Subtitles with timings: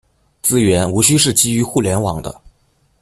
[0.41, 2.41] 资源无需是基于互联网的。